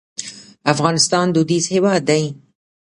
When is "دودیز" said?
1.35-1.65